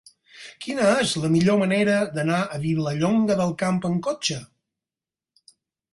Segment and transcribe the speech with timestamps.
[0.63, 4.43] Quina és la millor manera d'anar a Vilallonga del Camp amb cotxe?